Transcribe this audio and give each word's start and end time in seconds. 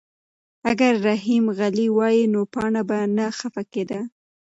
اگر 0.71 0.93
رحیم 1.07 1.45
غلی 1.59 1.87
وای 1.97 2.17
نو 2.33 2.41
پاڼه 2.53 2.81
به 2.89 2.97
نه 3.17 3.25
خفه 3.37 3.63
کېده. 3.73 3.99